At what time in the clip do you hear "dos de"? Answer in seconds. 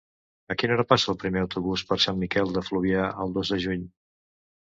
3.37-3.61